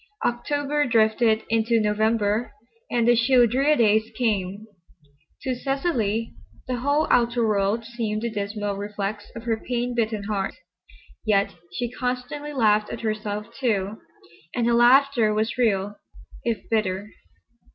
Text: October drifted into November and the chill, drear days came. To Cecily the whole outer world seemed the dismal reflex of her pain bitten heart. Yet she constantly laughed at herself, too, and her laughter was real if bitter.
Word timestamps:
October 0.25 0.83
drifted 0.87 1.43
into 1.47 1.79
November 1.79 2.53
and 2.89 3.07
the 3.07 3.15
chill, 3.15 3.45
drear 3.45 3.75
days 3.75 4.01
came. 4.17 4.65
To 5.43 5.53
Cecily 5.53 6.33
the 6.67 6.77
whole 6.77 7.05
outer 7.11 7.47
world 7.47 7.85
seemed 7.85 8.23
the 8.23 8.31
dismal 8.31 8.75
reflex 8.77 9.29
of 9.35 9.43
her 9.43 9.57
pain 9.63 9.93
bitten 9.93 10.23
heart. 10.23 10.55
Yet 11.23 11.53
she 11.73 11.91
constantly 11.91 12.51
laughed 12.51 12.91
at 12.91 13.01
herself, 13.01 13.53
too, 13.53 13.99
and 14.55 14.65
her 14.65 14.73
laughter 14.73 15.35
was 15.35 15.55
real 15.59 15.97
if 16.43 16.67
bitter. 16.71 17.11